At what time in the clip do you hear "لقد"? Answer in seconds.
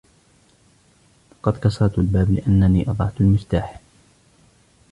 1.31-1.57